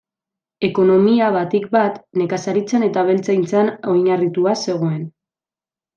Ekonomia 0.67 1.27
batik 1.35 1.67
bat 1.75 2.01
nekazaritzan 2.21 2.85
eta 2.89 3.03
abeltzaintzan 3.05 3.73
oinarritua 3.95 4.57
zegoen. 4.65 5.01